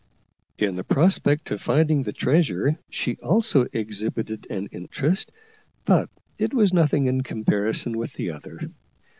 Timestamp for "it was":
6.39-6.73